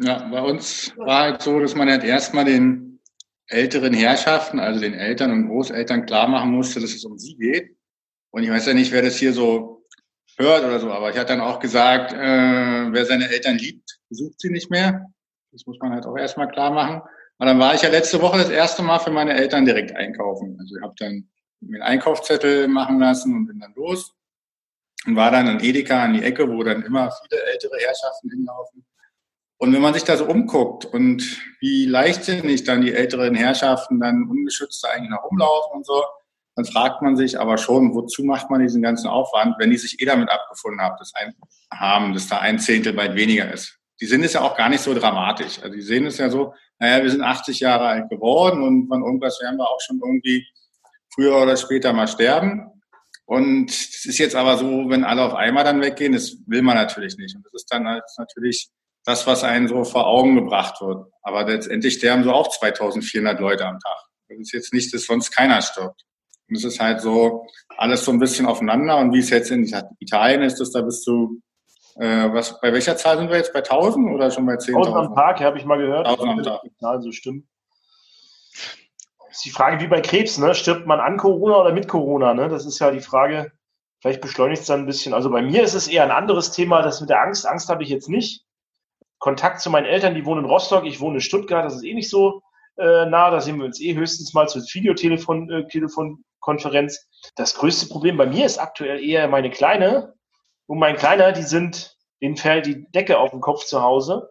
[0.00, 3.00] Ja, bei uns war halt so, dass man halt erstmal den
[3.46, 7.76] älteren Herrschaften, also den Eltern und Großeltern klar machen musste, dass es um sie geht.
[8.30, 9.86] Und ich weiß ja nicht, wer das hier so
[10.36, 14.40] hört oder so, aber ich hatte dann auch gesagt, äh, wer seine Eltern liebt, besucht
[14.40, 15.06] sie nicht mehr.
[15.52, 17.02] Das muss man halt auch erstmal klar machen.
[17.38, 20.56] Und dann war ich ja letzte Woche das erste Mal für meine Eltern direkt einkaufen.
[20.58, 21.28] Also ich habe dann
[21.60, 24.12] mir einen Einkaufszettel machen lassen und bin dann los
[25.06, 28.84] und war dann in Edeka an die Ecke, wo dann immer viele ältere Herrschaften hinlaufen.
[29.64, 34.28] Und wenn man sich da so umguckt und wie leichtsinnig dann die älteren Herrschaften dann
[34.28, 36.04] ungeschützt eigentlich noch rumlaufen und so,
[36.54, 40.02] dann fragt man sich aber schon, wozu macht man diesen ganzen Aufwand, wenn die sich
[40.02, 41.32] eh damit abgefunden haben, dass, ein,
[41.72, 43.78] haben, dass da ein Zehntel weit weniger ist.
[44.02, 45.58] Die sind es ja auch gar nicht so dramatisch.
[45.62, 49.02] Also die sehen es ja so, naja, wir sind 80 Jahre alt geworden und von
[49.02, 50.46] irgendwas werden wir auch schon irgendwie
[51.14, 52.70] früher oder später mal sterben.
[53.24, 56.76] Und es ist jetzt aber so, wenn alle auf einmal dann weggehen, das will man
[56.76, 57.34] natürlich nicht.
[57.34, 58.68] Und das ist dann halt natürlich
[59.04, 61.06] das, was einem so vor Augen gebracht wird.
[61.22, 63.96] Aber letztendlich sterben so auch 2400 Leute am Tag.
[64.28, 66.04] Das ist jetzt nicht, dass sonst keiner stirbt.
[66.48, 68.98] Und es ist halt so alles so ein bisschen aufeinander.
[68.98, 71.40] Und wie es jetzt in Italien ist, dass da bist du,
[71.96, 73.52] äh, was, bei welcher Zahl sind wir jetzt?
[73.52, 74.76] Bei 1000 oder schon bei 10.000?
[74.76, 76.06] 1000 am Tag, habe ich mal gehört.
[76.06, 76.60] 1000 am Tag.
[76.78, 77.46] Zahlen so stimmt.
[79.28, 80.54] Das ist die Frage wie bei Krebs, ne?
[80.54, 82.34] Stirbt man an Corona oder mit Corona?
[82.34, 82.48] Ne?
[82.48, 83.52] Das ist ja die Frage.
[84.00, 85.14] Vielleicht beschleunigt es dann ein bisschen.
[85.14, 87.46] Also bei mir ist es eher ein anderes Thema, das mit der Angst.
[87.46, 88.44] Angst habe ich jetzt nicht.
[89.24, 91.94] Kontakt zu meinen Eltern, die wohnen in Rostock, ich wohne in Stuttgart, das ist eh
[91.94, 92.42] nicht so.
[92.76, 96.98] äh, nah, da sehen wir uns eh höchstens mal zur Videotelefonkonferenz.
[96.98, 100.12] Äh, das größte Problem bei mir ist aktuell eher meine Kleine
[100.66, 104.28] und mein Kleiner, die sind, denen fällt die Decke auf den Kopf zu Hause.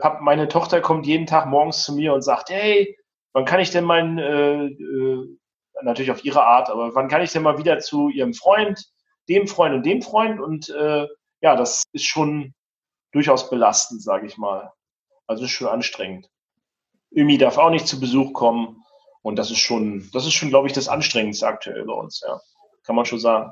[0.00, 2.98] Hab, meine Tochter kommt jeden Tag morgens zu mir und sagt, hey,
[3.32, 5.38] wann kann ich denn mein, äh, äh,
[5.82, 8.86] natürlich auf ihre Art, aber wann kann ich denn mal wieder zu ihrem Freund,
[9.28, 10.40] dem Freund und dem Freund?
[10.40, 11.06] Und äh,
[11.42, 12.54] ja, das ist schon
[13.16, 14.72] durchaus belastend, sage ich mal.
[15.26, 16.28] Also ist schon anstrengend.
[17.14, 18.84] Ömi darf auch nicht zu Besuch kommen.
[19.22, 22.40] Und das ist schon, das ist schon, glaube ich, das Anstrengendste aktuell bei uns, ja.
[22.84, 23.50] Kann man schon sagen.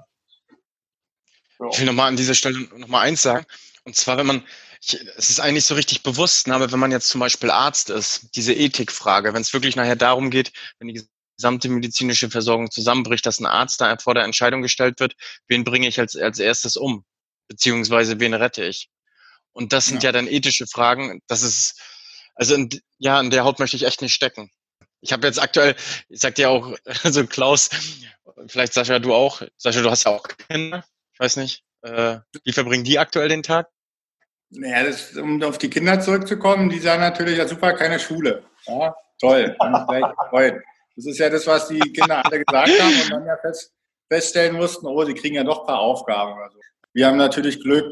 [1.59, 1.68] Ja.
[1.72, 3.44] Ich will nochmal an dieser Stelle nochmal eins sagen.
[3.85, 4.44] Und zwar, wenn man,
[4.81, 7.90] ich, es ist eigentlich so richtig bewusst, ne, aber wenn man jetzt zum Beispiel Arzt
[7.90, 11.03] ist, diese Ethikfrage, wenn es wirklich nachher darum geht, wenn die
[11.37, 15.16] gesamte medizinische Versorgung zusammenbricht, dass ein Arzt da vor der Entscheidung gestellt wird,
[15.48, 17.05] wen bringe ich als, als erstes um?
[17.48, 18.90] Beziehungsweise wen rette ich?
[19.55, 21.21] Und das sind ja, ja dann ethische Fragen.
[21.29, 21.81] Das ist,
[22.35, 24.51] also in, ja, in der Haut möchte ich echt nicht stecken.
[25.01, 25.77] Ich habe jetzt aktuell,
[26.09, 27.71] ich sag dir auch, also Klaus,
[28.49, 29.43] vielleicht Sascha, du auch.
[29.57, 30.85] Sascha, du hast ja auch Kinder.
[31.12, 31.62] Ich weiß nicht.
[31.83, 33.69] Äh, wie verbringen die aktuell den Tag?
[34.51, 38.45] Naja, das, um auf die Kinder zurückzukommen, die sagen natürlich, ja super, keine Schule.
[38.67, 39.57] Ja, toll,
[40.97, 43.73] Das ist ja das, was die Kinder alle gesagt haben und dann ja fest,
[44.09, 46.59] feststellen mussten, oh, sie kriegen ja doch ein paar Aufgaben oder so.
[46.93, 47.85] Wir haben natürlich Glück,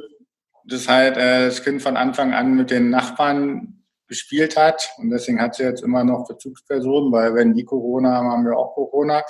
[0.67, 5.41] dass halt äh, das Kind von Anfang an mit den Nachbarn gespielt hat und deswegen
[5.41, 9.23] hat sie jetzt immer noch Bezugspersonen, weil wenn die Corona haben, haben wir auch Corona.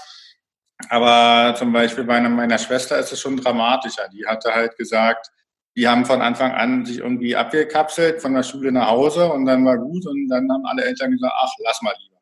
[0.89, 4.09] Aber zum Beispiel bei meiner Schwester ist es schon dramatischer.
[4.13, 5.31] Die hatte halt gesagt,
[5.77, 9.65] die haben von Anfang an sich irgendwie abgekapselt von der Schule nach Hause und dann
[9.65, 12.21] war gut und dann haben alle Eltern gesagt, ach, lass mal lieber.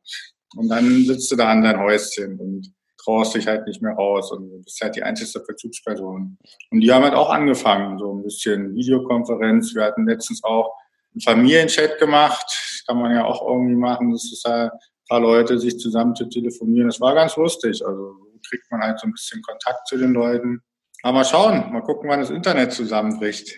[0.57, 4.31] Und dann sitzt du da an dein Häuschen und traust dich halt nicht mehr raus
[4.33, 6.39] und du bist halt die einzige Verzugsperson.
[6.71, 9.75] Und die haben halt auch angefangen, so ein bisschen Videokonferenz.
[9.75, 10.75] Wir hatten letztens auch
[11.13, 12.47] einen Familienchat gemacht,
[12.87, 16.27] kann man ja auch irgendwie machen, dass es halt ein paar Leute sich zusammen zu
[16.27, 16.89] telefonieren.
[16.89, 17.85] Das war ganz lustig.
[17.85, 18.17] Also
[18.49, 20.63] kriegt man halt so ein bisschen Kontakt zu den Leuten.
[21.03, 23.57] Aber mal schauen, mal gucken, wann das Internet zusammenbricht.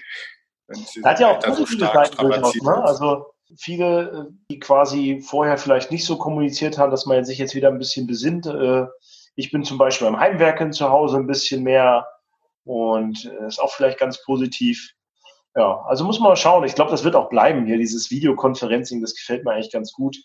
[1.05, 2.85] Hat ja auch positive so Seiten durchaus, ne?
[2.85, 3.27] Also
[3.57, 7.69] viele, äh, die quasi vorher vielleicht nicht so kommuniziert haben, dass man sich jetzt wieder
[7.69, 8.47] ein bisschen besinnt.
[8.47, 8.87] Äh,
[9.35, 12.07] ich bin zum Beispiel beim Heimwerken zu Hause ein bisschen mehr
[12.65, 14.93] und äh, ist auch vielleicht ganz positiv.
[15.55, 16.65] Ja, also muss man mal schauen.
[16.65, 20.17] Ich glaube, das wird auch bleiben hier, dieses Videokonferencing, das gefällt mir eigentlich ganz gut.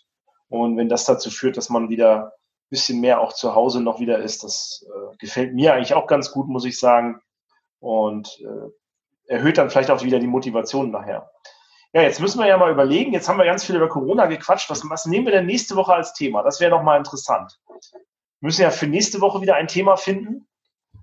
[0.48, 4.00] Und wenn das dazu führt, dass man wieder ein bisschen mehr auch zu Hause noch
[4.00, 7.20] wieder ist, das äh, gefällt mir eigentlich auch ganz gut, muss ich sagen.
[7.80, 11.30] Und äh, erhöht dann vielleicht auch wieder die Motivation nachher.
[11.92, 13.12] Ja, jetzt müssen wir ja mal überlegen.
[13.12, 14.70] Jetzt haben wir ganz viel über Corona gequatscht.
[14.70, 16.42] Was, was nehmen wir denn nächste Woche als Thema?
[16.42, 17.58] Das wäre noch mal interessant
[18.40, 20.48] müssen ja für nächste Woche wieder ein Thema finden,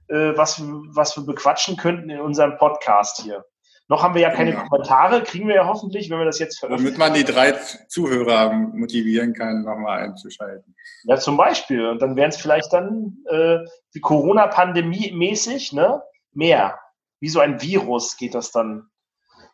[0.08, 3.46] äh, was, was wir bequatschen könnten in unserem Podcast hier.
[3.88, 4.64] Noch haben wir ja keine genau.
[4.64, 6.98] Kommentare, kriegen wir ja hoffentlich, wenn wir das jetzt veröffentlichen.
[6.98, 7.52] Damit man die drei
[7.88, 10.76] Zuhörer motivieren kann, nochmal einzuschalten.
[11.04, 11.86] Ja, zum Beispiel.
[11.88, 13.60] Und dann wären es vielleicht dann äh,
[13.94, 16.02] die Corona-Pandemie mäßig, ne?
[16.34, 16.80] Mehr.
[17.20, 18.90] Wie so ein Virus geht das dann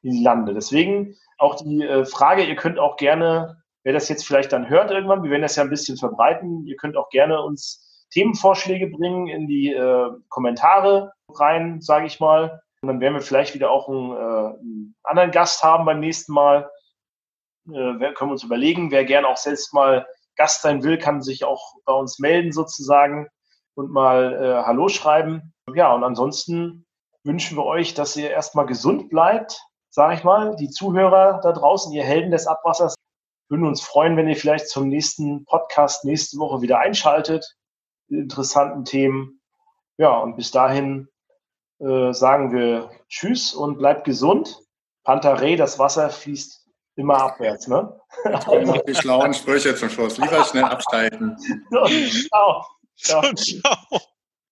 [0.01, 0.53] in die Lande.
[0.53, 4.91] Deswegen auch die äh, Frage, ihr könnt auch gerne wer das jetzt vielleicht dann hört
[4.91, 6.65] irgendwann, wir werden das ja ein bisschen verbreiten.
[6.65, 12.61] Ihr könnt auch gerne uns Themenvorschläge bringen in die äh, Kommentare rein, sage ich mal.
[12.81, 16.33] Und dann werden wir vielleicht wieder auch einen, äh, einen anderen Gast haben beim nächsten
[16.33, 16.69] Mal.
[17.67, 21.43] Äh, wir können uns überlegen, wer gerne auch selbst mal Gast sein will, kann sich
[21.43, 23.27] auch bei uns melden sozusagen
[23.75, 25.53] und mal äh, Hallo schreiben.
[25.73, 26.85] Ja, und ansonsten
[27.23, 30.55] wünschen wir euch, dass ihr erstmal gesund bleibt, sage ich mal.
[30.55, 32.95] Die Zuhörer da draußen, ihr Helden des Abwassers,
[33.51, 37.45] würden uns freuen, wenn ihr vielleicht zum nächsten Podcast nächste Woche wieder einschaltet.
[38.07, 39.41] Interessanten Themen.
[39.97, 41.09] Ja, und bis dahin
[41.79, 44.57] äh, sagen wir Tschüss und bleibt gesund.
[45.03, 47.99] Pantarei, das Wasser fließt immer abwärts, ne?
[48.25, 50.17] noch die schlauen Sprüche zum Schluss.
[50.17, 51.37] Lieber schnell absteigen.
[51.69, 51.85] So,
[52.29, 52.65] ciao.
[52.95, 53.33] ciao.
[53.33, 54.01] ciao.